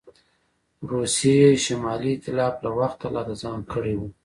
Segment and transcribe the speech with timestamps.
[0.91, 4.07] روسیې شمالي ایتلاف له وخته لا د ځان کړی وو.